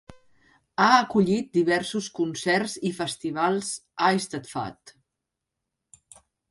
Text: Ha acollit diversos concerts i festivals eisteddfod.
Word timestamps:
Ha 0.85 0.87
acollit 0.93 1.51
diversos 1.59 2.07
concerts 2.21 2.75
i 2.91 2.93
festivals 3.03 3.71
eisteddfod. 4.11 4.99